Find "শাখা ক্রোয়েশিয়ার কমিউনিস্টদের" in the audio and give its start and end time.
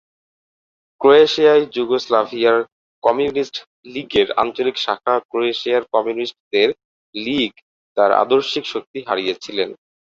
4.85-6.69